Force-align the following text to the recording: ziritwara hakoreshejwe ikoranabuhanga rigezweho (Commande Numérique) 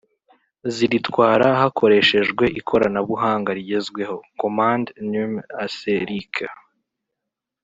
ziritwara 0.73 1.47
hakoreshejwe 1.61 2.45
ikoranabuhanga 2.59 3.49
rigezweho 3.57 4.17
(Commande 4.41 4.91
Numérique) 5.11 6.45